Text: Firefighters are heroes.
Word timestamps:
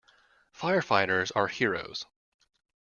Firefighters 0.59 1.31
are 1.35 1.45
heroes. 1.47 2.07